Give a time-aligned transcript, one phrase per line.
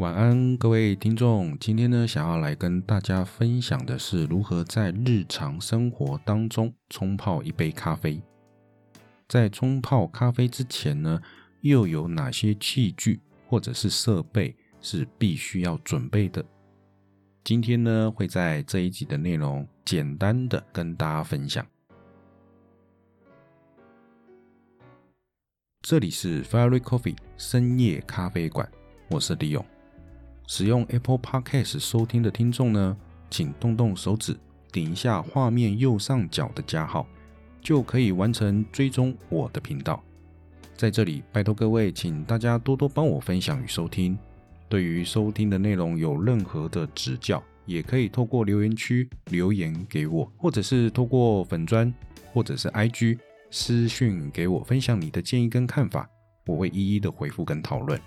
[0.00, 1.54] 晚安，各位听众。
[1.58, 8.18] 今天呢，想要来跟大家分享的是如何在日常生活当中冲泡一杯咖啡。
[9.28, 11.20] 在冲泡咖啡之前呢，
[11.60, 16.42] 又有哪些器具或者是设备是必须要准备的？
[17.44, 21.66] 今天呢，会在这一集的内容简单的跟大家分享。
[25.82, 28.66] 这里是 Fairy Coffee 深夜咖啡馆，
[29.10, 29.62] 我是李勇。
[30.52, 32.96] 使用 Apple Podcast 收听的听众呢，
[33.30, 34.36] 请动动手指，
[34.72, 37.06] 点一下画面右上角的加号，
[37.62, 40.02] 就可以完成追踪我的频道。
[40.74, 44.18] 在这里，拜托各位，请大家多多帮我分享与收听。
[44.68, 51.94] 对于收听的内容有任何的指教，也可以透过留言区留言给我，或者是透过粉砖
[52.32, 53.20] 或者是 IG。
[53.52, 56.10] 私讯给我分享你的建议跟看法，
[56.46, 58.00] 我会一一的回复跟讨论。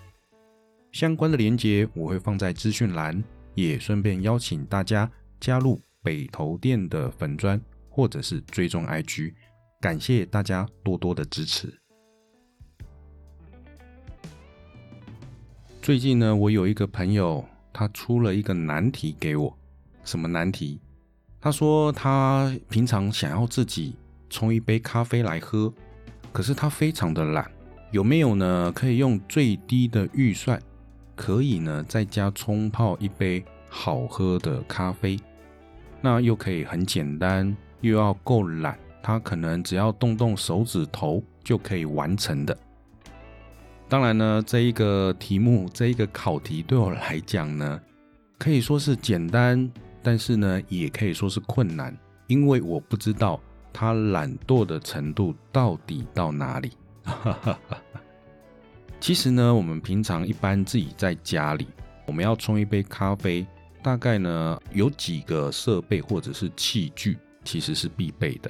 [0.93, 3.21] 相关的连接我会放在资讯栏，
[3.55, 9.33] 也顺便邀请大家加入北投店的粉砖或者是追踪 IG，
[9.81, 11.73] 感谢大家多多的支持。
[15.81, 19.57] 最近呢，我有一个朋友，他出了一个难题给我。
[20.03, 20.79] 什么难题？
[21.41, 23.97] 他说他平常想要自己。
[24.29, 25.71] 冲一杯咖啡来喝，
[26.31, 27.51] 可是他非常的懒，
[27.91, 28.71] 有没有呢？
[28.71, 30.59] 可以用最低的预算，
[31.15, 35.19] 可以呢在家冲泡一杯好喝的咖啡，
[36.01, 42.57] 那又可以很简单，又要够懒，他可能只要动动手指头就可以完成的。
[43.89, 47.79] 当然呢，这一个题目，这一个考题对我来讲呢，
[48.37, 51.95] 可以说是简单，但是呢，也可以说是困难，
[52.27, 53.39] 因为我不知道。
[53.75, 56.73] 他懒惰的程度到底到哪里？
[59.03, 61.67] 其实呢，我们平常一般自己在家里，
[62.07, 63.45] 我们要冲一杯咖啡，
[63.81, 68.49] 大概呢有几个设备或者是器具，其实是必备的。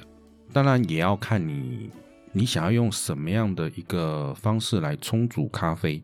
[0.52, 1.90] 当然也要看你
[2.30, 6.00] 你想要用什么样的一个方式来冲煮咖啡，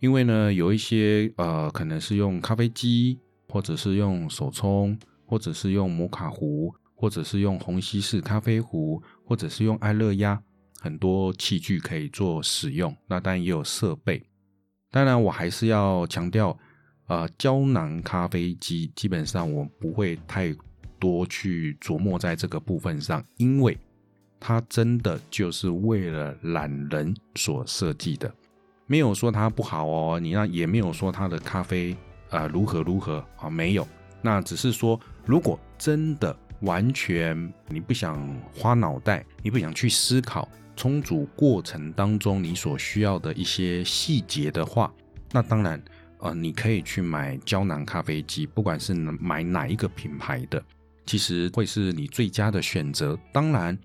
[0.00, 6.74] 因为呢有一些呃可能是用咖啡机，或者是用手冲，或者是用摩卡壶。
[6.96, 10.40] 或者是用虹吸式咖啡壶，或者是用爱乐压，
[10.84, 12.94] 很多器具可以做使用。
[13.06, 14.22] 那当然也有设备。
[14.90, 16.54] 当然，我还是要强调，
[17.06, 20.54] 呃，胶囊咖啡机基本上我不会太
[20.98, 23.78] 多去琢磨在这个部分上，因为
[24.38, 28.30] 它真的就是为了懒人所设计的，
[28.86, 30.20] 没有说它不好哦。
[30.20, 31.96] 你那也没有说它的咖啡
[32.28, 33.88] 啊如何如何啊，没有。
[34.20, 36.36] 那只是说，如果真的。
[36.60, 38.16] 完全你不想
[38.56, 44.92] 花脑袋，你不想去思考冲煮过程当中你所需要的一些细节的话，
[45.32, 45.82] 那当然，
[46.18, 50.62] 呃，你可以去买胶囊咖啡机，不管是买哪一个品牌的，
[51.06, 53.18] 其实会是你最佳的选择。
[53.32, 53.78] 当然，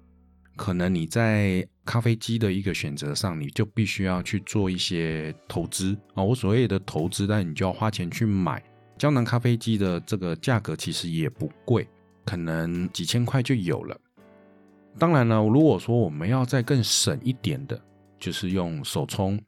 [0.55, 6.23] 可能你在咖啡机的一个选择上，你就必须要去做一些投资啊。
[6.23, 8.63] 我所谓的投资，但你就要花钱去买
[8.97, 11.87] 胶囊咖啡机的这个价格，其实也不贵。
[12.25, 13.99] 可能几千块就有了。
[14.97, 17.79] 当然了，如果说我们要再更省一点的，
[18.17, 19.39] 就是用手冲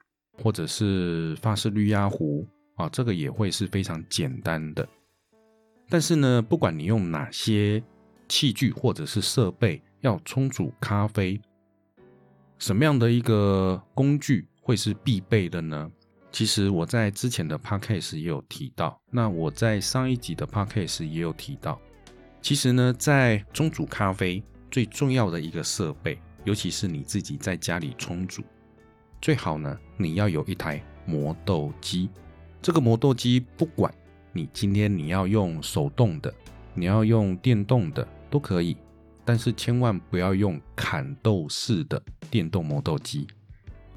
[0.41, 4.87] 或者是法式滤压壶啊，这个也会是非常简单的。
[5.89, 7.83] 但是呢，不管你用哪些
[8.29, 11.39] 器具或者是设备要冲煮咖啡，
[12.57, 15.91] 什么样的一个工具会是必备的呢？
[16.31, 21.77] 其实我在之前的 podcast 也有提到，那我在上一集的 podcast 也有提到。
[22.41, 24.41] 其实呢，在冲煮咖啡
[24.71, 28.41] 最重要的一个设备，尤其是你自己在家里冲煮，
[29.21, 32.09] 最好呢，你要有一台磨豆机。
[32.61, 33.93] 这个磨豆机，不管
[34.31, 36.33] 你今天你要用手动的，
[36.73, 38.77] 你要用电动的都可以，
[39.25, 43.27] 但是千万不要用砍豆式的电动磨豆机。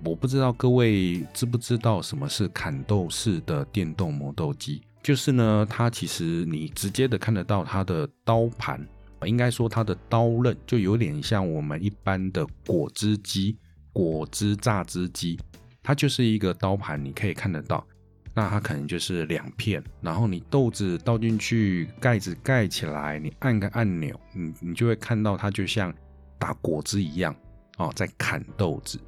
[0.05, 4.83] 我不知道各位知不知道什么是砍豆式的电动磨豆机。
[5.03, 8.85] 就是呢，它其实你直接的看得到它的刀盘，
[9.27, 13.57] 应该说它的刀刃就有点像我们一般的果汁机、
[13.93, 15.39] 果汁榨汁机，
[15.83, 17.87] 它就是一个刀盘，你可以看得到。
[18.35, 25.95] 那它可能就是两片，然后你豆子倒进去，盖子盖起来，你按个按钮，你你就会看到它就像
[26.39, 27.35] 打果汁一样
[27.79, 28.99] 哦，在砍豆子。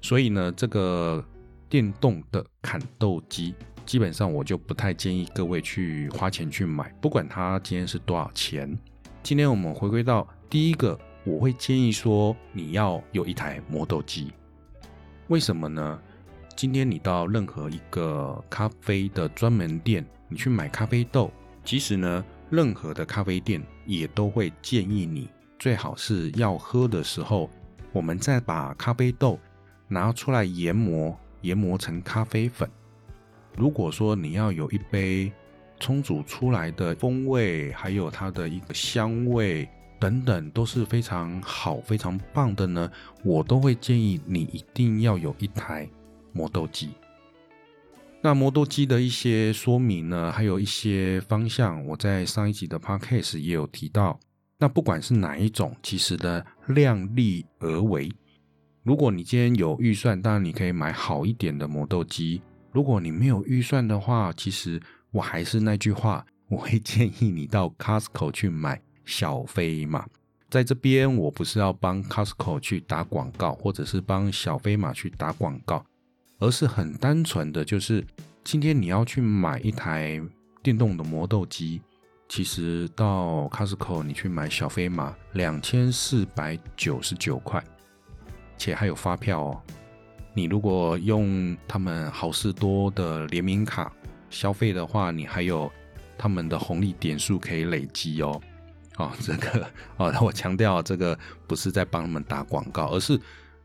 [0.00, 1.24] 所以呢，这个
[1.68, 3.54] 电动的砍豆机。
[3.84, 8.78] 基本上我就不太建议各位去花钱去买，不管它今天是多少钱。
[9.22, 14.32] 今天我们回归到第一个，我会建议说你要有一台磨豆机。
[15.28, 16.00] 为什么呢？
[16.56, 21.30] 今天你到任何一个咖啡的专门店，你去买咖啡豆，
[21.64, 27.48] 其实呢，任何的咖啡店也都会建议你，最好是要喝的时候，
[27.92, 29.38] 我们再把咖啡豆
[29.86, 32.68] 拿出来研磨，研磨成咖啡粉。
[33.56, 35.32] 如果说你要有一杯
[35.82, 39.68] 冲煮出来的风味，还有它的一个香味。
[39.98, 42.90] 等等都是非常好、非常棒的呢，
[43.24, 45.88] 我都会建议你一定要有一台
[46.32, 46.90] 磨豆机。
[48.20, 54.18] 那磨豆机的一些说明呢，还有一些方向，我在上一集的 podcast 也有提到。
[54.58, 58.10] 那不管是哪一种，其实呢量力而为。
[58.82, 62.42] 如果你今天有预算，当然你可以买好一点的磨豆机。
[62.72, 64.80] 如果你没有预算的话，其实
[65.12, 68.82] 我还是那句话，我会建议你到 Costco 去买。
[69.04, 70.06] 小飞马
[70.48, 75.84] 在这边，我不是要帮 Costco 去打广告，或者是帮小飞马去打广告，
[76.38, 78.06] 而是很单纯的，就是
[78.44, 80.22] 今天你要去买一台
[80.62, 81.82] 电动的磨豆机，
[82.28, 87.62] 其实到 Costco 你去买小飞马两千四百九十九块，
[88.56, 89.60] 且还有发票哦。
[90.32, 93.92] 你如果用他们好事多的联名卡
[94.32, 95.70] 消费的话，你还有
[96.18, 98.40] 他们的红利点数可以累积哦。
[98.96, 103.20] 哦， 这个哦，我强调这个不是在帮他们打广告，而是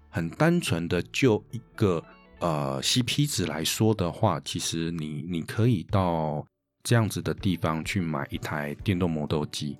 [0.09, 2.03] 很单纯的就一个
[2.39, 6.45] 呃 CP 值来说的话，其实你你可以到
[6.83, 9.77] 这样子的地方去买一台电动磨豆机。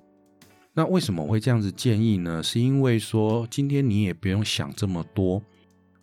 [0.74, 2.42] 那为什么会这样子建议呢？
[2.42, 5.42] 是因为说今天你也不用想这么多，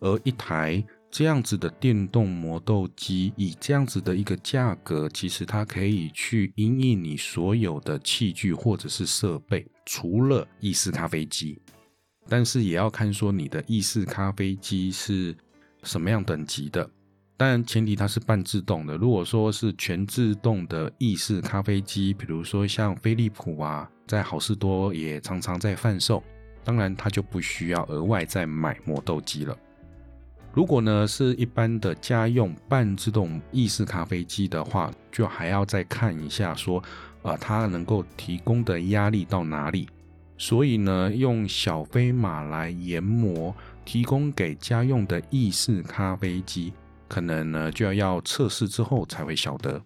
[0.00, 0.84] 而一台。
[1.16, 11.58] 这样子的电动磨豆机，以这样子的一个价格，其实它可以去应应你所有的器具或者是设备，除了意式咖啡机，
[12.28, 15.34] 但是也要看说你的意式咖啡机是
[15.84, 16.86] 什么样等级的。
[17.38, 18.94] 当然前提它是半自动的。
[18.98, 26.22] 如果说是全自动的意式咖啡机，比如说像飞利浦啊，在好事多也常常在贩售，
[26.62, 29.56] 当然它就不需要额外再买磨豆机了。
[30.56, 36.82] 如果呢是一般的家用半自动意式咖啡机的话，就还要再看一下说，
[37.20, 39.86] 呃，它能够提供的压力到哪里。
[40.38, 43.54] 所以呢，用小飞马来研磨
[43.84, 46.72] 提供给家用的意式咖啡机，
[47.06, 49.78] 可能呢就要要测试之后才会晓得。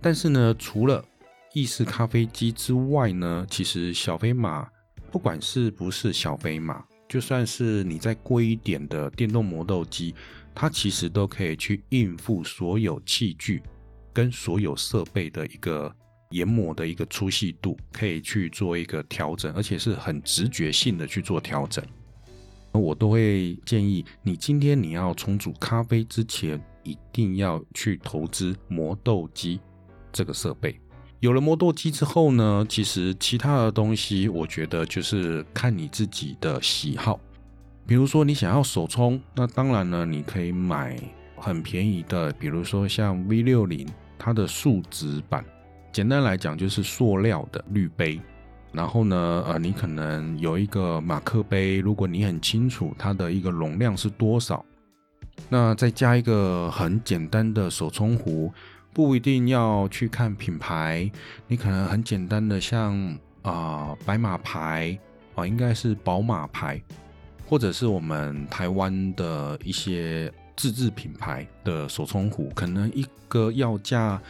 [0.00, 1.04] 但是呢，除了
[1.52, 4.68] 意式咖啡机之外呢，其实小飞马
[5.12, 6.84] 不管是不是小飞马。
[7.12, 10.14] 就算是你再贵一点的电动磨豆机，
[10.54, 13.62] 它其实都可以去应付所有器具
[14.14, 15.94] 跟所有设备的一个
[16.30, 21.84] 研磨的一个粗细度，可以去做一个调整，而且是很直觉性的去做调整。
[22.72, 29.60] 我都会建议你，今天你要冲煮咖啡之前，一定要去投资磨豆机
[30.10, 30.80] 这个设备。
[31.22, 37.20] 有了磨豆机之后呢，其实其他的东西，我觉得就是看你自己的喜好。
[37.86, 40.98] 比如说你想要手冲，那当然呢，你可以买
[41.36, 43.86] 很便宜的，比如说像 V 六零，
[44.18, 45.44] 它的树脂版，
[45.92, 48.20] 简单来讲就是塑料的滤杯。
[48.72, 54.64] 然后呢，呃，你可能有一个马克杯，如果你很清楚它的一个容量是多少，
[55.48, 58.52] 那再加一个很简单的手冲壶。
[58.92, 61.10] 不一定要去看品牌，
[61.48, 64.98] 你可能很简单的像啊白马牌
[65.34, 66.80] 啊，应该是宝马牌，
[67.46, 74.20] 或者是我们台湾的一些自制品牌的手冲壶，可能一个要价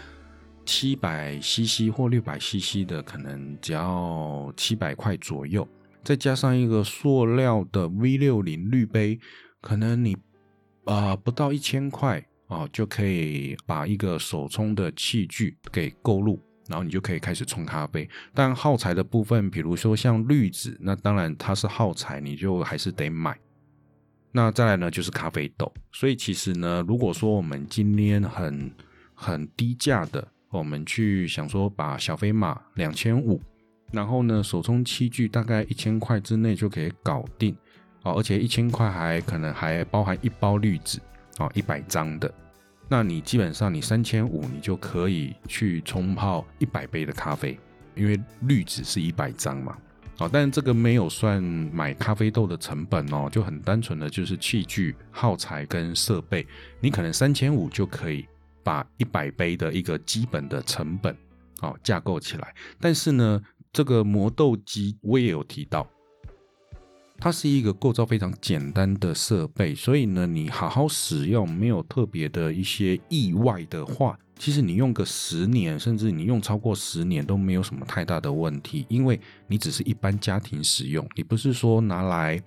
[0.65, 5.67] 七百 CC 或六百 CC 的，可能只要七百块左右，
[6.05, 9.19] 再加上一个塑料的 V 六零滤杯，
[9.61, 10.17] 可能你
[10.85, 12.25] 啊不到一千块。
[12.53, 18.07] 哦，就可以把一个手冲的器具给购入，然后你就可以开始冲咖啡。
[18.35, 23.35] 但耗材的部分，比如说像滤纸，那当然它是耗材，你就还是得买。
[24.31, 25.73] 那再来呢，就是咖啡豆。
[25.93, 28.71] 所以其实呢，如果说我们今天很
[29.15, 33.41] 很低价的，我们去想说把小飞马两千五，
[33.93, 37.57] 然后呢手冲器具大概一千块之内就可以搞定
[38.03, 40.99] 哦，而且一千块还可能还包含一包滤纸
[41.39, 42.31] 哦，一百张的。
[42.93, 47.59] 那你基本上你三千五，你就可以去冲泡一百杯的咖啡，
[47.95, 49.75] 因为滤纸是一百张嘛，
[50.19, 56.47] 哦，但这个没有算买咖啡豆的成本哦，就很单纯的就是器具、耗材跟设备，
[56.81, 58.27] 你可能三千五就可以
[58.63, 61.17] 把一百杯的一个基本的成本
[61.63, 62.55] 哦架构起来。
[62.79, 63.41] 但是呢，
[63.73, 65.89] 这个磨豆机我也有提到，
[67.23, 82.43] 它是一个构造非常简单的设备，所以呢，你好好使用，没有特别的一些意外的话，其实你用个十年，甚至你用超过十年都没有什么太大的问题，因为你只是一般家庭使用，你不是说拿来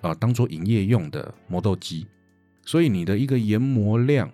[0.00, 2.04] 啊当做营业用的磨豆机，
[2.66, 4.28] 所以你的一个研磨量。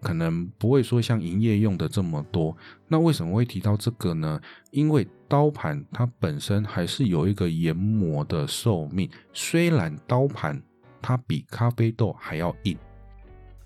[0.00, 2.56] 可能不会说像营业用的这么多，
[2.88, 4.40] 那为什么会提到这个呢？
[4.70, 10.60] 因为刀盘它本身还是有一个研磨的寿命，虽然刀盘
[11.02, 12.76] 它比咖啡豆还要硬，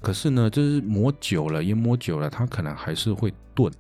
[0.01, 3.73] 可是呢，就是磨久了，研磨久了，它可能还是会钝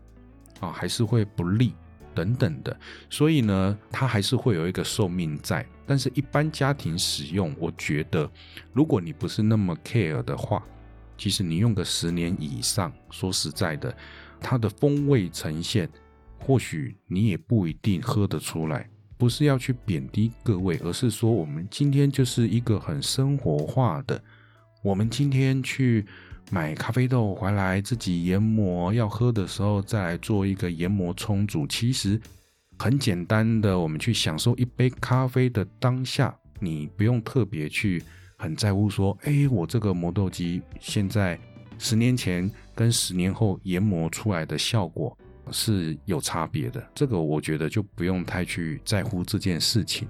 [0.61, 1.75] 啊，还是会不利
[2.15, 2.77] 等等的，
[3.11, 5.67] 所以呢，它还是会有一个寿命在。
[5.87, 8.31] 但是，一般家庭使用，我觉得
[8.73, 10.65] 如果你不是那么 care 的话，
[11.25, 13.97] 其实你用个十年以上，说实在的，
[14.39, 15.89] 它的风味呈现，
[16.39, 18.87] 或许你也不一定喝得出来。
[19.17, 24.23] 不是要去贬低各位，而是说我们今天就是一个很生活化的。
[24.83, 26.05] 我们今天去
[26.51, 31.67] 买咖啡豆回来，自己研磨，要喝的时候再来做一个研磨冲煮。
[31.67, 32.21] 其实
[32.79, 38.03] 很简单的，我们去享受一杯咖啡的当下，你不用特别去。
[38.45, 41.41] 很在乎说，哎，我这个磨豆机现在
[41.79, 45.17] 十年前跟十年后研磨出来的效果
[45.51, 46.87] 是有差别的。
[46.95, 50.07] 这个我觉得就不用太去在乎这件事情。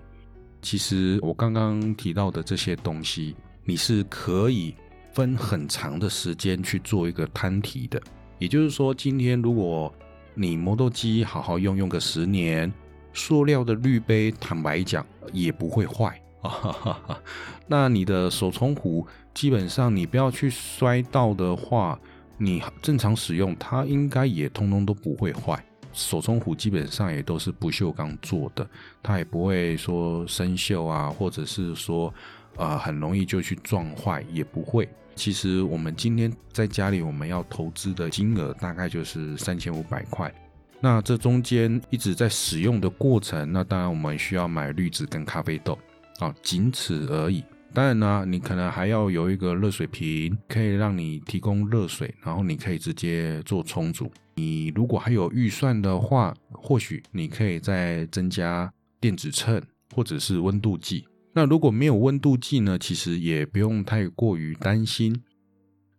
[0.61, 4.75] 其实我刚刚提到的这些东西，你是可以
[5.13, 8.03] 分很长的时间去做一个摊提的。
[8.41, 9.95] 也就是说，今天如果
[10.35, 12.73] 你磨豆机好好用用个十年，
[13.13, 16.21] 塑料的滤杯，坦白讲也不会坏。
[16.49, 17.21] 哈哈哈，
[17.67, 21.99] 那你的手冲壶基本上你不要去摔到的话，
[22.39, 25.65] 你正常使用它应该也通通都不会坏。
[25.93, 28.69] 手冲壶基本上也都是不锈钢做的，
[29.03, 32.13] 它也不会说生锈啊，或者是说
[32.57, 34.89] 呃很容易就去撞坏，也不会。
[35.15, 40.35] 其实我们今天在家里我们要投资的金额大概就是三千五百块，
[40.81, 45.79] 那这中间一直在使用的过程，那当然我们需要买滤纸跟咖啡豆。
[46.19, 47.45] 啊，仅此而已。
[47.73, 54.11] 当然呢，你可能还要有一个热水瓶，可以让你提供热水，然后你可以直接做冲煮。
[54.37, 59.61] 你如果还有预算的话，或许你可以再增加电子秤
[59.95, 61.05] 或者是温度计。
[61.33, 65.21] 那如果没有温度计呢，其实也不用太过于担心。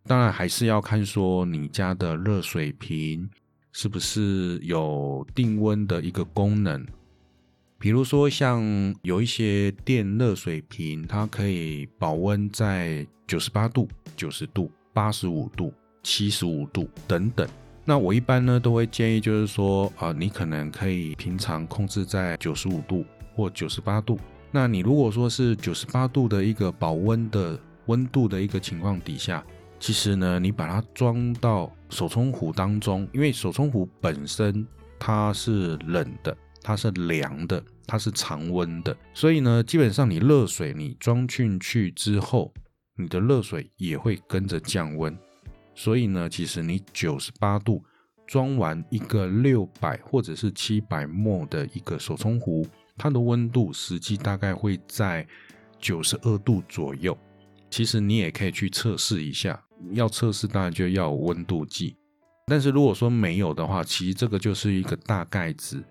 [0.05, 3.29] 当然还是要看说你家的热水瓶
[3.73, 6.85] 是不是有定温的一个功能。
[7.85, 8.63] 比如说，像
[9.03, 13.87] 有一些电热水瓶，它可以保温在九十八度、
[14.17, 17.47] 九十度、八十五度、七十五度等等。
[17.83, 24.17] 那我一般呢都会建议，就是说啊，你可能可以平常控制在九十五度或九十八度。
[24.49, 29.45] 那你如果说是九十八度的一个保温的温度的一个情况底下，
[29.79, 34.65] 其实呢，你把它装到手冲壶当中，因为手冲壶本身
[34.97, 36.35] 它是冷的。
[36.67, 42.51] 它是凉的，它是常温的，所以呢，基本上你热水你装进去之后，
[42.97, 45.15] 你的热水也会跟着降温。
[45.75, 47.83] 所以呢，其实你九十八度
[48.25, 52.65] 装完一个六百或者是七百沫的一个手冲壶，
[52.97, 55.27] 它的温度实际大概会在
[55.79, 57.15] 九十二度左右。
[57.69, 61.95] 其实你也可以去测试一下，要测试当然就要温度计。
[62.47, 65.83] 但是如果说没有的话，其实这个就是一个大概值。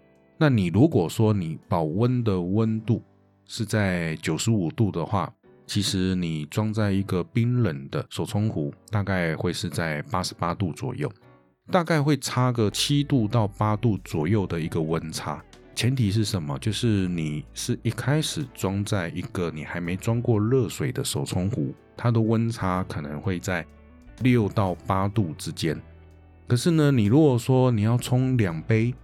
[0.45, 3.03] 那你如果说你保温的温度
[3.47, 5.33] 是在九十五度的话，
[5.67, 11.11] 其实你装在一个冰冷的手冲壶，大概会是在八十八度左右，
[11.71, 15.43] 大概会差个七度到八度左右的一个温差。
[15.75, 16.59] 前提是什么？
[16.59, 23.65] 就是你是一开始装在一个你还没装过热水的手冲壶，它的温差可能会在
[24.21, 25.81] 六到八度之间。
[26.47, 28.95] 可是呢，你如果说你要冲两杯。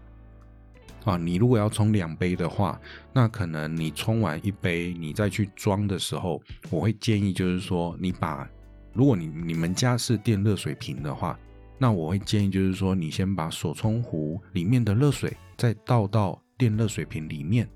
[1.05, 2.79] 啊，你如果要冲两杯的话，
[3.13, 8.49] 那可能你冲完一杯，你再去装的时候，我会建议就是说，你把
[8.93, 11.39] 如果你你们家是电热水瓶的话，
[11.79, 17.67] 那我会建议就是说，你先把手冲壶里面的热水再倒到电热水瓶里面，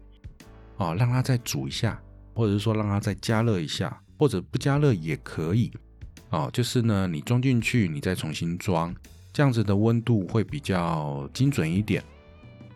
[0.77, 1.99] 啊，让它再煮一下，
[2.35, 5.73] 或者是说让它再加热一下，或者不加热也可以，
[6.29, 8.95] 啊，就是呢，你装进去，你再重新装，
[9.33, 12.05] 这样子的温度会比较精准一点。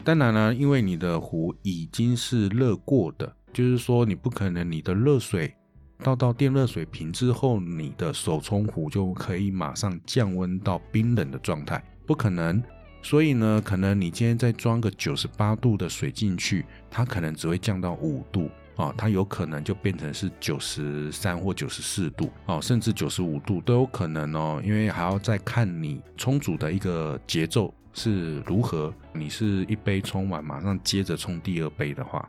[0.08, 5.54] 当然呢，因为你的壶已经是热过的，就是说你不可能你的热水
[6.02, 12.62] 倒到电热水瓶之后，你的手冲壶就可以马上降温到冰冷的状态，不可能。
[13.02, 28.95] 所以呢，可能你今天再装个九十八度的水进去，它可能只会降到五度，啊，它有可能就变成是九十三或九十四度哦，甚至九十五度都有可能哦，因为还要再看你冲煮的一个节奏是如何。
[29.12, 32.26] 你是一杯冲完，马上接着冲第二杯的话，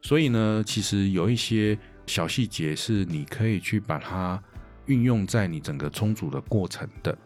[0.00, 1.76] 所以呢，其实有一些
[2.06, 4.40] 小细节是你可以去把它
[4.86, 7.18] 运用在你整个冲煮的过程的。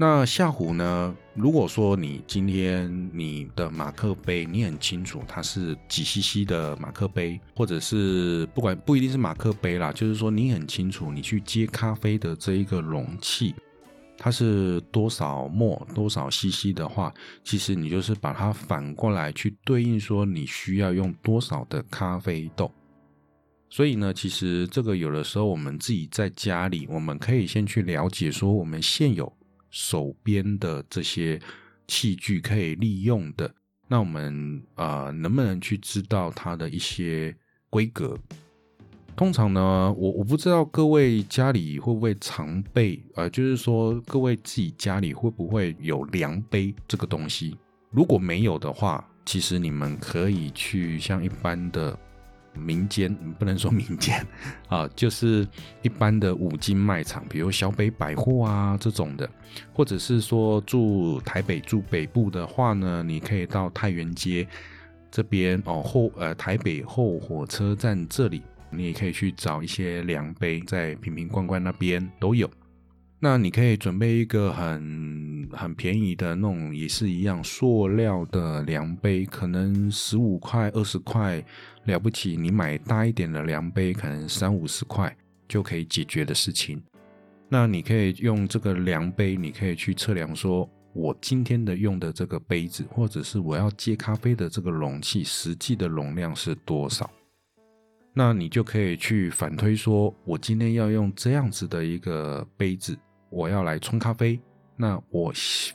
[0.00, 1.14] 那下壶呢？
[1.34, 13.54] 如果说你今天你的马克杯你很清楚它是几 CC 的马克杯，或者是不管不一定是马克杯啦，就是说你很清楚你去接咖啡的这一个容器
[14.18, 22.70] 它是多少墨多少 CC 的话，其实你就是把它反过来去对应说你需要用多少的咖啡豆。
[23.70, 29.32] 所以呢，其实这个有的时候我们自己在家里，我们可以先去了解说我们现有。
[29.70, 31.38] 手边的这些
[31.86, 33.54] 器具可以利用的，
[33.86, 37.36] 那我们啊能不能去知道它的一些
[37.68, 38.18] 规格？
[39.18, 47.58] 通常呢，我我不知道各位家里会不会常备，呃，就是说各位自己家里会不会有量杯这个东西？
[47.90, 51.98] 如果没有的话，其实你们可以去像一般的。
[52.54, 54.26] 民间不能说民间
[54.68, 55.46] 啊，就是
[55.82, 59.30] 一般的五金卖场，比如小北百货啊这种的，
[59.72, 64.44] 或者是说住台北住北部的话呢，你可以到太原街
[65.08, 72.50] 这边哦后呃台北后火车站这里，你也可以去找一些量杯，在瓶瓶罐罐那边都有。
[73.20, 81.44] 那你可以准备一个很很便宜的那种，也是一样塑料的量杯，可能十五块、二十块
[81.84, 82.36] 了不起。
[82.36, 85.16] 你买大一点的量杯，可能三五十块
[85.48, 86.80] 就可以解决的事情。
[87.48, 97.10] 那你可以用这个量杯，你可以去测量说，我今天的用的这个杯子，或者是我要接咖啡的这个容器，实际的容量是多少？
[98.18, 102.98] 那你就可以去反推说，我今天要用这样子的一个杯子。
[103.30, 104.40] 我要来冲咖啡，
[104.74, 105.32] 那我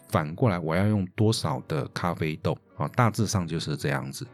[0.09, 2.85] 反过来我要用多少的咖啡豆啊？
[2.89, 4.27] 大致上就是这样子。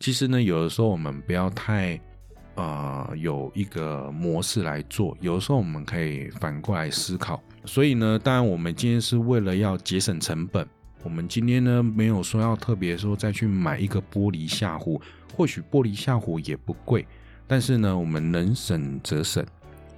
[0.00, 1.98] 其实呢，有的时候我们不要太
[2.56, 7.42] 呃有一个模式来做，有的时候我们可以反过来思考。
[7.64, 10.68] 所以呢，当然我们今天是为了要节省成本，
[11.02, 15.00] 我们今天呢没有说要特别说再去买一个玻璃下壶，
[15.34, 17.06] 或许玻璃下壶也不贵，
[17.46, 19.44] 但是呢，我们能省则省。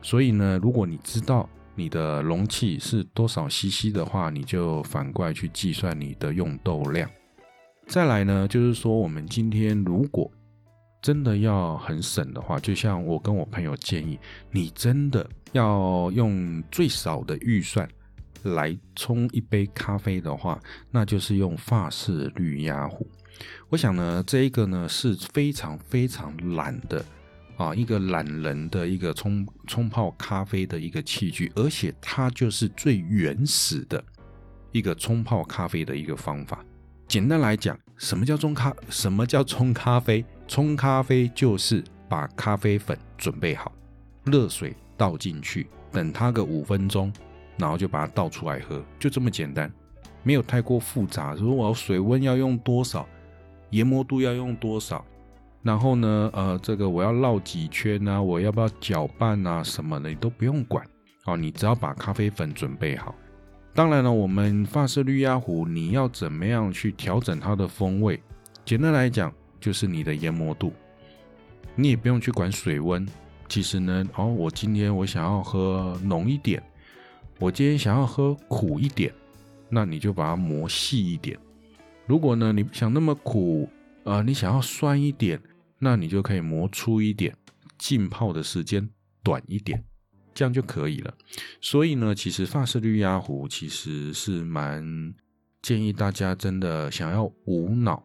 [0.02, 1.48] 所以呢，如果你知道。
[1.78, 7.06] 你的容器是多少 CC 的话，你就反过来去计算你的用豆量。
[7.86, 10.32] 再来呢，就是说我们今天如果
[11.02, 14.18] 真的要很省的话，就像我跟我朋友建议，
[14.50, 17.86] 你真的要用最少的预算
[18.44, 20.58] 来冲一杯咖啡的话，
[20.90, 23.06] 那就是用法式绿压壶。
[23.68, 27.04] 我想呢，这一个呢是非常非常懒的。
[27.56, 34.02] 啊，一个懒人的一个冲冲泡咖啡的一个器具，而且它就是最原始的
[34.72, 36.62] 一个冲泡咖啡的一个方法。
[37.08, 38.74] 简单来讲，什么叫冲咖？
[38.90, 40.22] 什么叫冲咖啡？
[40.46, 43.72] 冲咖啡就是把咖啡粉准备好，
[44.24, 47.10] 热水倒进去，等它个五分钟，
[47.56, 49.72] 然后就把它倒出来喝，就这么简单，
[50.22, 51.34] 没有太过复杂。
[51.34, 53.08] 说我水温要用多少，
[53.70, 55.02] 研磨度要用多少。
[55.66, 58.22] 然后呢，呃，这个我要绕几圈呢？
[58.22, 59.64] 我要不要搅拌啊？
[59.64, 60.86] 什么的你都不用管
[61.24, 63.12] 哦，你只要把咖啡粉准备好。
[63.74, 68.22] 当然了，我们法式绿压壶，你要怎么样去调整它的风味？
[68.64, 70.72] 简单来讲，就是你的研磨度，
[71.74, 73.04] 你也不用去管水温。
[73.48, 76.62] 其实呢，哦，我今天我想要喝浓一点，
[77.40, 79.12] 我今天想要喝苦一点，
[79.68, 81.36] 那你就把它磨细一点。
[82.06, 83.68] 如果呢，你不想那么苦，
[84.04, 85.40] 呃，你想要酸一点。
[85.78, 87.36] 那你就可以磨粗一点，
[87.76, 88.88] 浸泡的时间
[89.22, 89.84] 短一点，
[90.32, 91.14] 这样就可以了。
[91.60, 95.14] 所以呢，其实法式绿压壶其实是蛮
[95.60, 98.02] 建议大家真的想要无脑，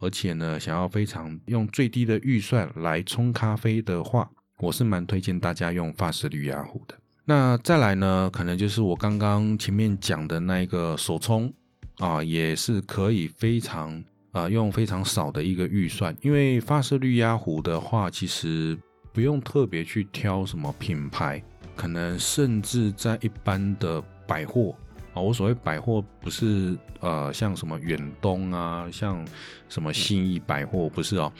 [0.00, 6.94] 而且呢想要非常用最低的预算来冲咖啡的话，我是蛮推荐大家用法式绿压壶的。
[7.24, 11.50] 那再来呢，可能就是我刚刚前面讲的那一个手冲
[11.96, 14.04] 啊，也是可以非常。
[14.34, 18.76] 啊，用非常少的一个预算，因为发色绿压壶的话，其实
[19.12, 21.40] 不用特别去挑什么品牌，
[21.76, 24.74] 可能甚至在一般的百货
[25.14, 29.24] 啊，我所谓百货不是呃像什么远东啊，像
[29.68, 31.32] 什么信义百货不是哦，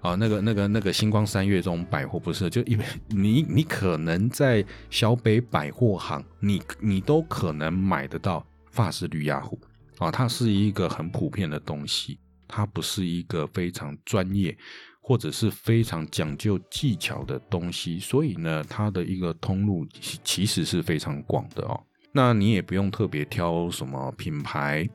[0.00, 9.56] 啊那个那个那个星光三月这种百货不是，就因为你你可能在小北百货行，你你都可能买得到法式绿压壶
[9.98, 12.18] 啊，它是一个很普遍的东西。
[12.54, 14.54] 它不是一个非常专业，
[15.00, 19.86] 或者是非常讲究技巧的东西，所以呢，它的一个通路
[20.22, 21.80] 其实是非常广的哦。
[22.12, 24.86] 那你也不用特别挑什么品牌，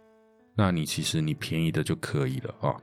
[0.56, 2.76] 那你其实你便宜的就可以了啊。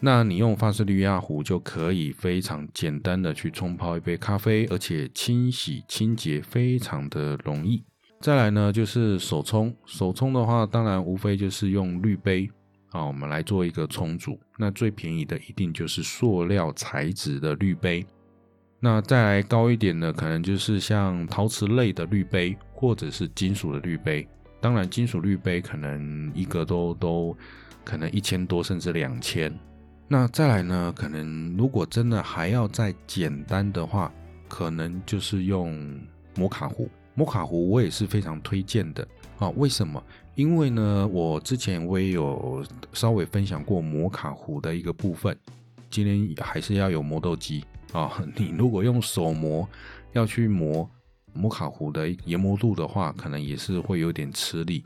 [0.00, 7.84] 那你用法式滤压壶就可以非常简单的去冲泡一杯咖啡，而且清洗清洁非常的容易。
[8.20, 12.50] 再来呢，就是手冲，手冲的话，当然无非就是用滤杯。
[12.90, 14.38] 啊，我们来做一个充足。
[14.56, 18.06] 那最便宜的一定就是塑料材质的滤杯。
[18.78, 24.26] 那再来高一点的，可能就是像陶瓷类的滤杯，或者是金属的滤杯。
[24.60, 27.36] 当然，金属滤杯可能一个都都
[27.84, 29.52] 可能一千多，甚至两千。
[30.08, 34.12] 那再来呢，可能如果真的还要再简单的话，
[34.48, 36.00] 可能就是用
[36.36, 36.88] 摩卡壶。
[37.14, 39.06] 摩卡壶我也是非常推荐的
[39.38, 39.48] 啊。
[39.56, 40.02] 为什么？
[40.36, 45.34] 因为呢，我之前我也有稍微分享过摩卡壶的一个部分。
[45.88, 48.22] 今天还是要有磨豆机啊。
[48.36, 49.66] 你如果用手磨，
[50.12, 50.88] 要去磨
[51.32, 54.84] 摩卡壶的研磨度的话，可能也是会有点吃力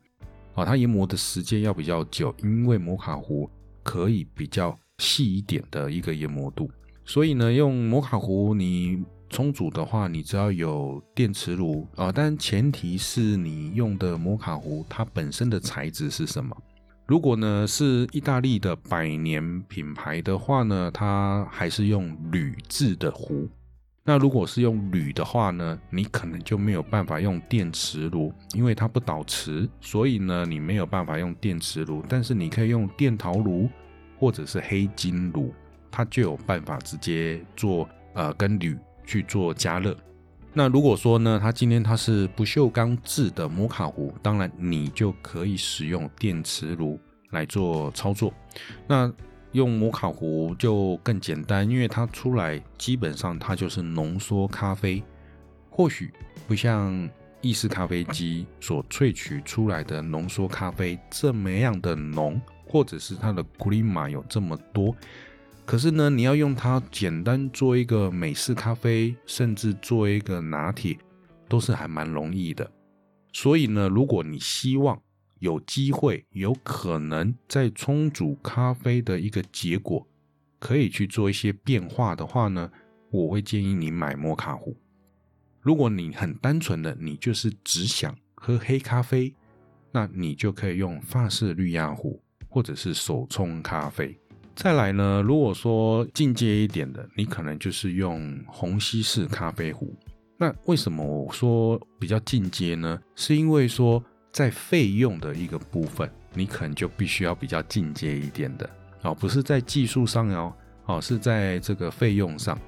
[0.55, 0.65] 啊。
[0.65, 3.51] 它研磨的时间要比较久，因为摩卡壶
[3.83, 6.71] 可以比较细一点的一个研磨度，
[7.05, 9.03] 所以呢，用摩卡壶你。
[9.31, 16.55] 充足的话，你只要有电磁炉啊，但前提是你用的摩卡壶它本身的材质是什么？
[17.07, 23.49] 如果呢是意大利的百年品牌的话呢，它还是用铝制的壶。
[24.05, 32.03] 那如果是用铝的话呢，你可能就没有办法用电磁炉，因为它不导磁，所以呢你没有办法用电磁炉。
[32.09, 33.69] 但是你可以用电陶炉
[34.19, 35.55] 或者是黑金炉，
[35.91, 38.77] 它就有办法直接做呃跟铝。
[39.11, 39.97] 去做加热。
[40.53, 46.97] 那如果说呢，它今天它是不锈钢制的摩卡壶，当然你就可以使用电磁炉
[47.31, 48.33] 来做操作。
[48.87, 49.13] 那
[49.51, 55.03] 用摩卡壶就更简单，因为它出来基本上它就是浓缩咖啡，
[55.69, 56.13] 或许
[56.47, 57.09] 不像
[57.41, 64.95] 意式咖啡机所萃取出来的浓缩咖啡这么样的浓，或者是它的 crema 有这么多。
[65.65, 70.99] 可是呢，你要用它简单做一个美式咖啡，甚至做一个拿铁，
[71.49, 72.69] 都是还蛮容易的。
[73.33, 75.01] 所以呢，如果你希望
[75.39, 80.05] 有机会、有可能在冲煮咖啡的一个结果，
[80.59, 82.69] 可以去做一些变化的话呢，
[83.11, 84.77] 我会建议你买摩卡壶。
[85.61, 89.33] 如果你很单纯的，你就是只想喝黑咖啡，
[89.93, 94.19] 那你就可以用法式滤压壶，或者是手冲咖啡。
[94.55, 99.95] 再来呢，如果说进阶一点的，你可能就是用虹吸式咖啡壶。
[100.37, 103.01] 那为什么我说比较进阶呢？
[103.15, 108.69] 是因为说在费用的一个部分，你可能就必须要比较进阶一点的
[109.03, 110.53] 哦，不是在技术上哦，
[110.87, 112.59] 哦是在这个费用上。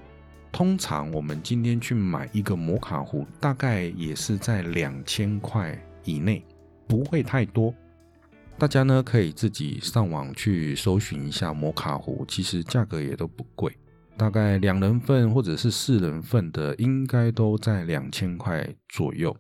[0.51, 6.45] 通常我们今天去买一个摩卡壶，大概也是在两千块以内，
[6.87, 7.75] 不会太多。
[8.63, 13.77] 大家呢可以自己上网去搜寻一下摩卡壶，其实价格也都不贵，
[14.17, 19.37] 大概两人份或者是四人份的，应该都在两千块左右。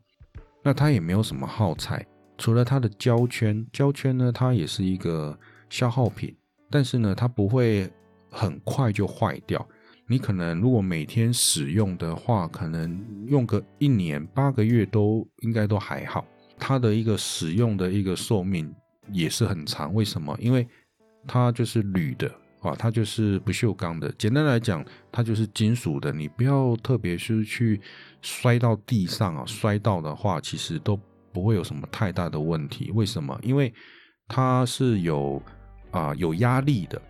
[0.65, 2.05] 那它也没有什么耗材，
[2.37, 5.39] 除了它的胶圈，胶圈呢它也是一个
[5.71, 6.35] 消耗品，
[6.69, 7.89] 但是呢它不会
[8.29, 9.65] 很快就坏掉。
[10.09, 16.27] 你可能如果每天使用的话，可能用个一年八个月都应该都还好。
[16.59, 18.75] 它的一个使用的一个寿命。
[19.13, 20.37] 也是很长，为什么？
[20.41, 20.67] 因为
[21.27, 22.29] 它就是铝的
[22.61, 24.13] 啊，它就是不锈钢的。
[24.19, 26.13] 简单来讲，它就是金属的。
[26.13, 27.81] 你不要特别是去
[28.21, 30.99] 摔到地上啊，摔到的话，其实都
[31.33, 32.91] 不会有什么太大的问题。
[32.93, 33.39] 为什么？
[33.43, 33.73] 因为
[34.29, 35.43] 它是有
[35.91, 37.01] 啊有压力的，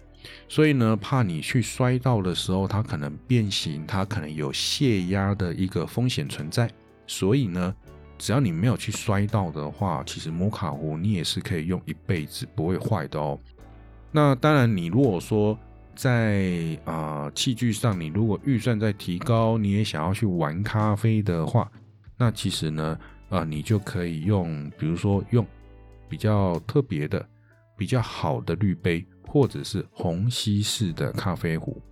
[0.48, 6.70] 所以呢，怕你去摔到的时候，它可能变形，它可能有泄压的一个风险存在。
[7.06, 7.74] 所以呢。
[8.22, 13.36] 只要你没有去摔到的话，其实摩卡壶你也是可以用一辈子不会坏的哦。
[14.12, 15.58] 那当然，你如果说
[15.96, 21.68] 在啊器具上，你如果预算在提高，你也想要去玩咖啡的话，
[22.16, 22.96] 那其实呢，
[23.28, 25.44] 啊你就可以用，比如说用
[26.08, 27.28] 比较特别的、
[27.76, 31.82] 比较好的滤杯，或者是虹吸式的咖啡壶。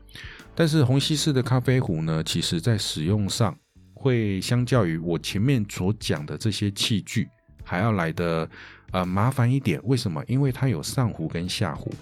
[0.55, 3.53] 但是虹吸式的咖啡壶呢，其实在使用上。
[4.01, 7.29] 会相较于我前面所讲的这些器具
[7.63, 8.49] 还要来的
[8.93, 10.25] 呃麻烦一点，为什么？
[10.27, 11.93] 因为它有上壶跟下壶，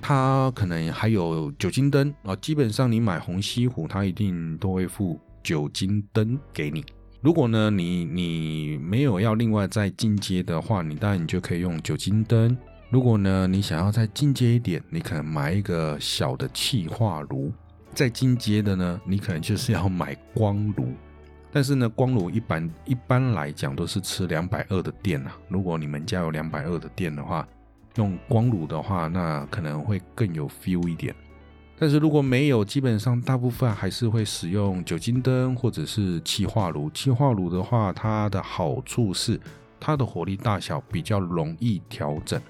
[0.00, 2.34] 它可能还有酒精灯啊。
[2.36, 6.84] 基本上你买红吸壶，它一定都会附酒精灯给你。
[7.20, 12.56] 如果呢你你没有要另外再进阶的话，你当然你就可以用酒精灯。
[12.90, 17.52] 如果呢你想要再进阶一点，你可能买一个小的气化炉。
[17.94, 20.94] 再进阶的呢，你可能就是要买光炉。
[21.54, 25.36] 但是呢，光炉一般一般来讲都是吃两百二的电啊。
[25.48, 27.46] 如果你们家有两百二的电的话，
[27.96, 31.14] 用光炉的话，那可能会更有 feel 一点。
[31.78, 36.88] 但是如果没有，基本上大部分还是会使用酒精灯或者是气化炉。
[36.90, 39.38] 气化炉的话，它的好处是
[39.78, 42.40] 它的火力大小比较容易调整。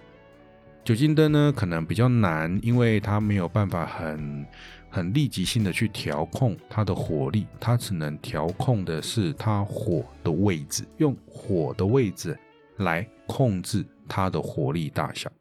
[0.84, 4.46] 酒精灯呢，可能比较难，因为它没有办法很。
[4.92, 12.38] 很立即性的去调控它的火力，它只能调控的是它火的位置，用火的位置
[12.76, 15.33] 来控制它的火力大小。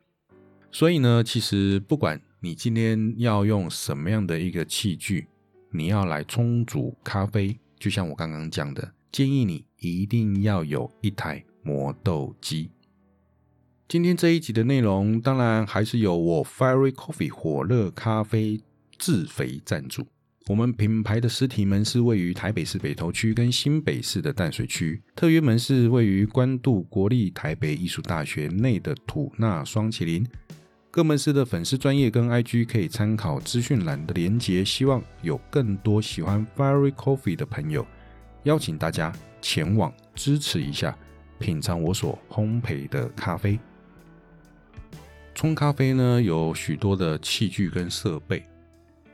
[0.71, 5.27] 所以呢，其实不管你今天要用什么样的一个器具，
[5.69, 12.71] 你要来冲煮咖啡，就像我刚刚讲的，建议你一定要有一台磨豆机。
[13.89, 18.61] 今天这一集的内容，当然还是有我 Fiery Coffee 火热咖啡。
[19.01, 20.05] 自肥赞助，
[20.45, 30.23] 我们品牌的实体门市位于台北市北投区跟新北市的淡水区，特约门市位于关渡国立台北艺术大学内的土纳双麒麟。
[30.91, 34.63] 各门市的粉丝专业跟 IG 可以参考资讯栏的连结。
[34.63, 37.83] 希望有更多喜欢 Fiery Coffee 的朋友，
[38.43, 39.11] 邀请大家
[39.41, 40.95] 前往支持一下，
[41.39, 43.59] 品尝我所烘焙的咖啡。
[45.33, 48.43] 冲咖啡呢，有许多的器具跟设备。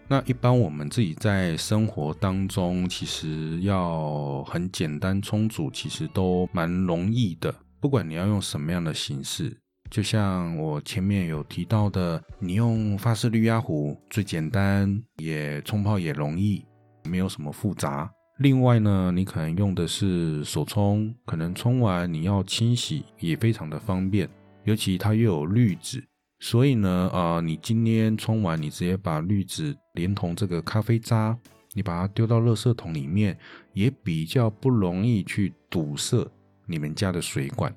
[0.10, 7.54] 那一般我们自己在生活当中，其实要很简单冲煮，其实都蛮容易的。
[7.82, 9.56] 不管你要用什么样的形式，
[9.92, 16.64] 就像我前面有提到的，你用法式滤压壶最简单，也冲泡也容易，
[17.04, 18.10] 没有什么复杂。
[18.40, 24.30] 另外呢，你可能用的是手冲，可能冲完你要清洗也非常的方便，
[24.64, 26.02] 尤其它又有滤纸。
[26.40, 31.36] 所以呢，呃，你今天冲完，你直接把滤纸连同这个咖啡渣，
[31.74, 33.36] 你把它丢到垃圾桶里面，
[33.74, 36.28] 也比较不容易去堵塞
[36.68, 37.76] 你们家的水管。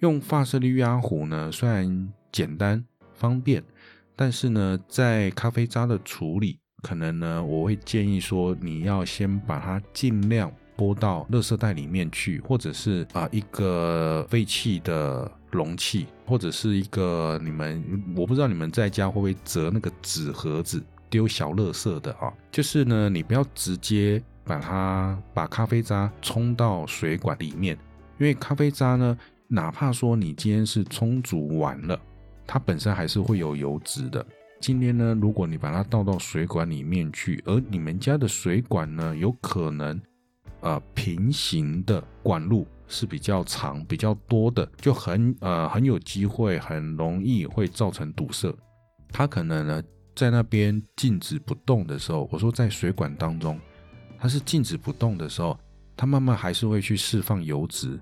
[0.00, 3.62] 用法式滤压壶呢，虽然简单方便，
[4.16, 15.30] 但是呢，在咖啡渣的处理，可能呢，我会建议说，你要先把它尽量拨到垃圾袋里面去，或者是啊一个废弃的。
[15.56, 17.82] 容器或者是一个你们，
[18.14, 22.32] 我不知道你们在家会不会折那个纸盒子丢小垃圾的啊？
[22.52, 27.76] 就是呢，你不要直接把它把咖啡渣冲到水管里面，
[28.18, 29.16] 因为咖啡渣呢，
[29.48, 31.98] 哪怕说你今天是冲煮完了，
[32.46, 34.24] 它本身还是会有油脂的。
[34.60, 40.00] 今天呢，如果你把它倒到水管里面去，而你们家的水管呢，有可能
[40.60, 42.66] 呃平行的管路。
[42.88, 48.54] 是比较长、比较多的，就很呃很有机会，很容易会造成堵塞。
[49.10, 49.82] 它可能呢
[50.14, 53.58] 在那边静止不动的时候，我说在水管当中，
[54.18, 55.58] 它是静止不动的时候，
[55.96, 57.98] 它慢慢还是会去释放油脂。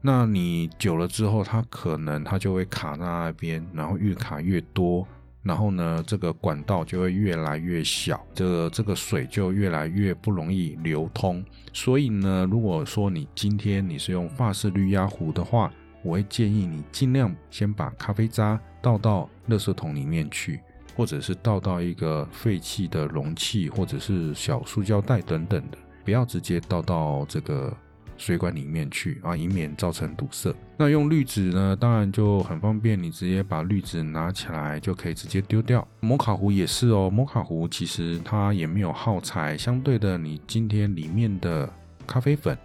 [0.00, 5.06] 那你久了之后，它可能它就会卡在那边，然后越卡越多。
[5.42, 11.42] 然后呢，这个管道就会越来越小，这这个水就越来越不容易流通。
[11.72, 15.72] 所以呢，如果说你今天你是用法式滤压壶的话，
[16.02, 20.60] 我会建议你尽量先把咖啡渣倒到垃圾桶里面去，
[20.96, 27.74] 或者是倒到一个废弃的容器，或者是小塑胶袋等等的，不要直接倒到这个。
[28.18, 30.54] 水管里面去啊，以免造成堵塞。
[30.76, 35.86] 那用滤纸呢，当然就很方便，你直接把滤纸拿起来就可以直接丢掉。
[36.00, 41.72] 摩卡壶也是哦，摩卡壶其实它也没有耗材，相对的，你今天里面的
[42.06, 42.58] 咖啡粉，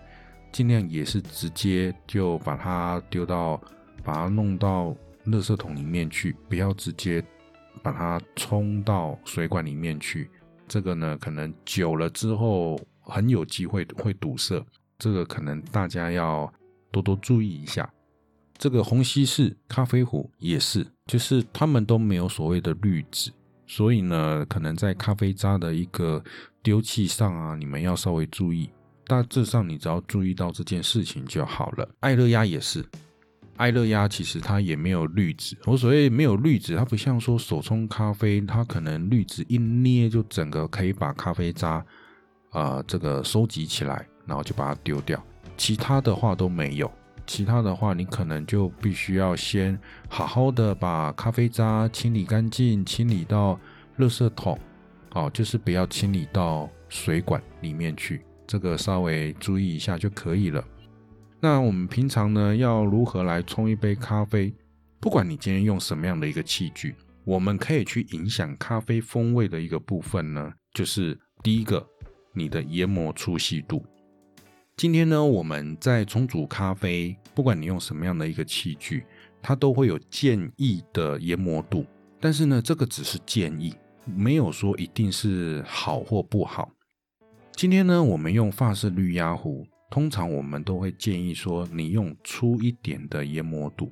[0.52, 3.62] 尽量也是直接就把它丢到，
[4.04, 4.96] 把它弄到
[5.28, 7.24] 垃圾桶里面去，不要直接
[7.82, 10.30] 把它冲到水管里面去。
[10.68, 14.64] 这个呢，可能久了之后很有机会会堵塞。
[15.04, 16.50] 这个可能大家要
[16.90, 17.92] 多多注意一下。
[18.58, 23.30] 这个虹吸式咖啡壶也是，就是他们都没有所谓的滤纸，
[23.68, 26.24] 所以呢，可能在咖啡渣的一个
[26.62, 28.70] 丢弃上啊，你们要稍微注意。
[29.06, 31.90] 大致上，你只要注意到这件事情就好了。
[32.00, 32.86] 爱乐压也是，
[33.58, 35.58] 爱乐压其实它也没有滤纸。
[35.66, 41.86] 我所谓没有滤纸，它不像说手冲咖啡，它可能滤纸一捏就整个可以把咖啡渣
[42.52, 44.08] 啊这个收集起来。
[44.26, 45.24] 然后就把它丢掉，
[45.58, 46.92] 其他的话都没有。
[47.26, 53.58] 其他的话，你可能就必须要先好好的把咖啡渣清理干净，清理到
[53.98, 54.60] 垃圾桶，
[55.12, 58.26] 哦，就是不要清理到水管里面去。
[58.46, 60.62] 这个稍微注意一下就可以了。
[61.40, 64.54] 那我们平常呢，要如何来冲一杯咖啡？
[65.00, 71.86] 不管你今天用什么样的一个器具，我们可以去影响咖啡风味的一个部分呢，就是第一个，
[72.34, 73.86] 你的研磨粗细度。
[74.76, 79.06] 今天呢，我们在冲煮咖啡，不管你用什么样的一个器具，
[79.42, 81.86] 它都会有建议的研磨度。
[82.20, 86.72] 但是呢，这个只是建议，没有说一定是好或不好。
[87.56, 93.92] 今天呢，我们用法式滤压壶，通常我们都会建议说，你用粗一点的研磨度。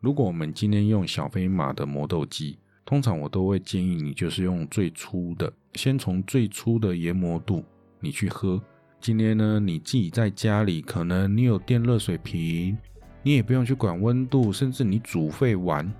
[0.00, 7.64] 如果我们今天用小飞马的磨豆机，通常我都会建议你就是用最粗的，先从最粗的研磨度
[7.98, 8.62] 你去喝。
[9.02, 12.78] 今天呢，你自己在家里，可能你有电热水瓶，
[13.24, 15.92] 你也不用去管温度，甚至你煮沸完，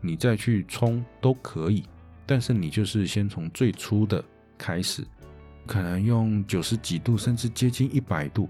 [0.00, 1.84] 你再去冲都可以。
[2.26, 4.22] 但是你就是先从最初的
[4.58, 5.04] 开始，
[5.68, 8.48] 可能用九十几度，甚至接近一百度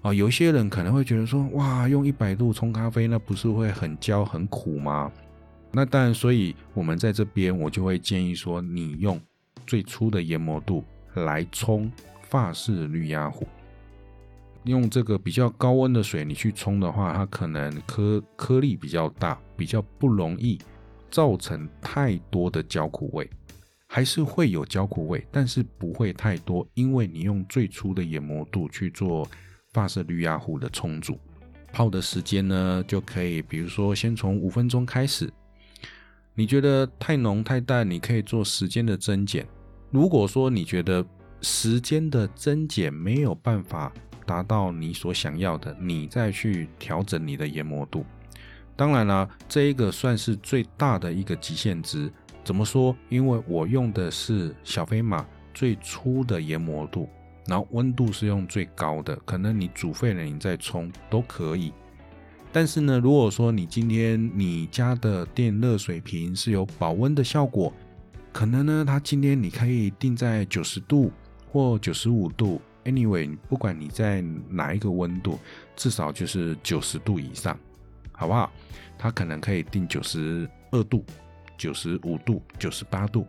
[0.00, 0.14] 啊。
[0.14, 5.12] 有些人可能会觉得说，哇，用一百度冲咖啡，那不是会很焦很苦吗？
[5.70, 9.20] 那当然，所以我们在这边，我就会建议说，你用
[9.66, 11.92] 最初的研磨度来冲。
[12.32, 13.46] 法式滤压壶，
[14.64, 20.58] 用这个比较高温的水你去冲的话，它可能颗颗粒比较大，比较不容易
[21.10, 23.28] 造成太多的焦苦味，
[23.86, 29.28] 还是会有焦苦味，但是不会太多，因为你用最初的研磨度去做
[29.74, 31.18] 法式滤压壶的冲煮，
[31.70, 35.30] 泡的时间呢就可以，比如说先从五分钟开始，
[36.34, 39.46] 你觉得太浓太淡，你可以做时间的增减。
[39.90, 41.04] 如果说你觉得
[41.42, 43.92] 时间的增减没有办法
[44.24, 48.04] 达到你所想要的，你再去调整你的研磨度。
[48.74, 52.10] 当然了，这一个算是最大的一个极限值。
[52.44, 52.96] 怎么说？
[53.08, 57.08] 因为我用的是小飞马最粗的研磨度，
[57.46, 61.72] 然后温度是用最高的，可能你煮沸了你再冲都可以。
[62.50, 67.72] 但是呢，如果说你今天你家的电热水瓶是有保温的效果，
[68.32, 71.10] 可能呢，它今天你可以定在九十度。
[71.52, 75.38] 或九十五度，anyway，不管你在哪一个温度，
[75.76, 77.58] 至少就是九十度以上，
[78.10, 78.50] 好不好？
[78.96, 81.04] 它可能可以定九十二度、
[81.58, 83.26] 九十五度、九十八度，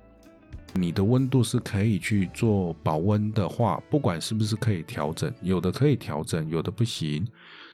[0.73, 7.27] 你的温度是可以去做保温的话，不管是不是可以调整，有的可以调整，有的不行。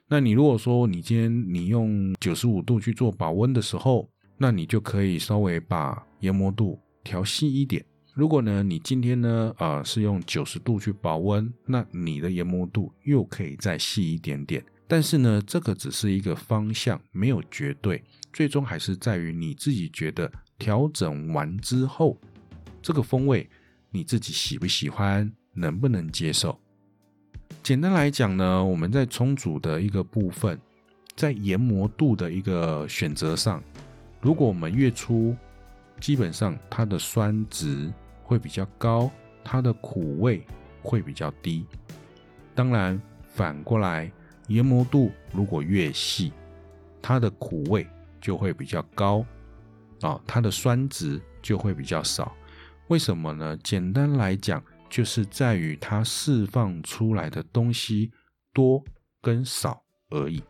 [0.08, 7.86] 那你如果说你今天你用九十五度去做保温的时候，那你就可以稍微把研磨度调细一点。
[8.20, 14.62] 如果呢，你今天呢，呃，是用九十度去保温，那你的研磨度又可以再细一点点。
[14.90, 18.04] 但是呢，这个只是一个方向，没有绝对，
[18.34, 22.20] 最终还是在于你自己觉得调整完之后，
[22.82, 23.50] 这个风味
[23.90, 26.60] 你自己喜不喜欢，能不能接受。
[27.64, 30.60] 简单来讲呢，我们在冲煮的一个部分，
[31.16, 33.64] 在研磨度的一个选择上，
[34.20, 35.34] 如果我们越粗，
[36.02, 37.90] 基本上它的酸值。
[38.30, 39.10] 会比较高，
[39.44, 40.46] 它的苦味
[40.84, 41.66] 会比较低。
[42.54, 44.12] 当然，反过来，
[44.50, 46.32] 研磨度如果越细，
[47.02, 47.88] 它的苦味
[48.22, 49.26] 就会比较高，
[50.02, 52.32] 啊，它的酸值就会比较少。
[52.90, 53.58] 为什么呢？
[53.64, 58.12] 简单来讲，就是在于它释放出来的东西
[58.54, 58.84] 多
[59.24, 60.44] 跟少而已。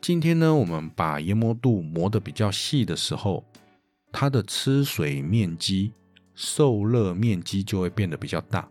[0.00, 3.47] 今天呢，我们把研磨度磨得比较细的时候。
[4.10, 5.92] 它的吃水面积、
[6.34, 8.68] 受热面积就会变得比较大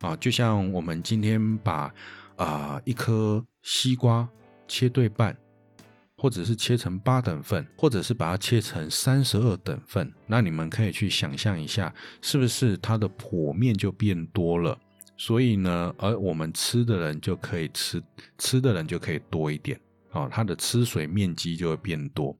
[0.00, 1.92] 啊，就像我们今天把
[2.36, 4.28] 啊一颗西瓜
[4.66, 5.36] 切对半，
[6.16, 14.78] 或者是切成八等份，或者是把它切成三十二等份，那你们可以去想象一下，是不是它的剖面就变多了？
[15.16, 18.02] 所以呢，而我们吃的人就可以吃，
[18.38, 19.78] 吃的人就可以多一点
[20.12, 22.34] 啊，它的吃水面积就会变多。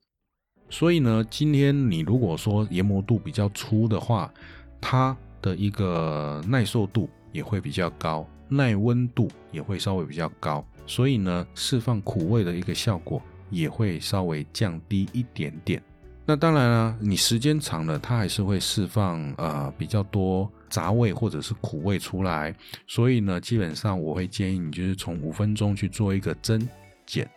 [0.70, 4.32] 所以呢，今天你如果说研磨度比较粗的话，
[4.80, 15.82] 它的一个耐受度也会比较高，耐温度也会稍微比较高，所以呢，释放苦味的一个效果也会稍微降低一点点。
[16.24, 22.54] 那当然了，你时间长了，它还是会释放呃比较多杂味或者是苦味出来。
[22.86, 26.68] 所以呢，基本上我会建议你就是从五分钟去做一个增
[27.04, 27.28] 减。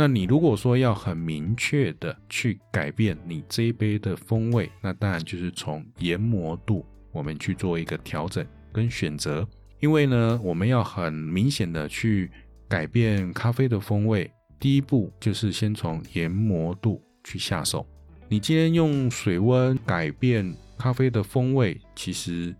[0.00, 9.44] 那你如果说要很明确的去改变你这一杯的风味，那当然就是从研磨度我们去做一个调整跟选择。
[9.80, 12.30] 因为呢，我们要很明显的去
[12.68, 14.30] 改变咖啡的风味，
[14.60, 17.84] 第一步就是先从研磨度去下手。
[18.28, 22.54] 你今天用水温改变咖啡的风味，其实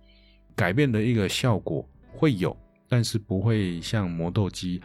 [0.56, 2.56] 改变的一个效果会有，
[2.88, 4.82] 但是不会像磨豆机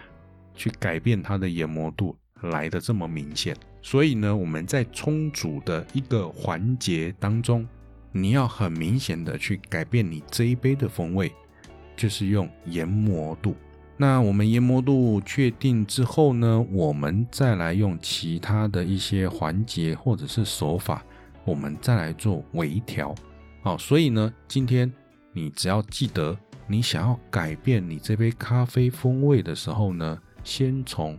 [0.53, 2.15] 去改变它的研磨度。
[2.43, 3.55] 来的这么明显。
[3.81, 7.67] 所以呢，我们在冲煮的一个环节当中，
[8.11, 11.31] 你要很明显的去改变你这一杯的风味，
[11.95, 13.55] 就是用研磨度。
[13.97, 21.03] 那我们研磨度确定之后呢，我们再来用其他的一些环节或者是手法，
[21.45, 23.13] 我们再来做微调。
[23.61, 24.91] 好，所以呢，今天
[25.31, 26.35] 你只要记得，
[26.67, 31.17] 你想要改变你这杯咖啡风味的时候呢，先从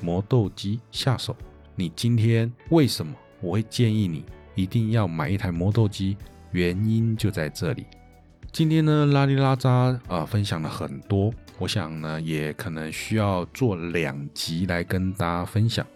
[0.00, 1.36] 磨豆机下手。
[1.74, 4.24] 你今天为什么我会建议你
[4.54, 6.16] 一定要买一台磨豆机？
[6.52, 7.84] 原因就在这里。
[8.50, 9.70] 今天呢，拉里拉扎
[10.08, 11.32] 啊，分享了很多。
[11.58, 15.86] 我想呢，也可能需要做两集来跟大家分享。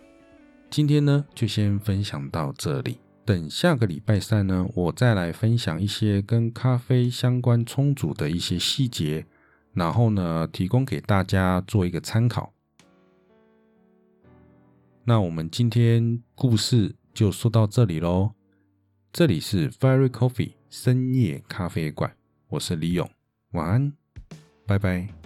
[0.69, 2.99] 今天呢，就先分享到这里。
[3.25, 9.25] 等下个礼拜三呢，我再来分享一些跟咖啡相关冲煮的一些细节，
[9.73, 12.53] 然后呢，提供给大家做一个参考。
[15.05, 18.35] 那我们今天故事就说到这里喽。
[19.13, 22.15] 这里是 Fairy Coffee 深夜咖啡馆，
[22.49, 23.11] 我是李勇，
[23.51, 23.93] 晚安，
[24.65, 25.22] 拜拜。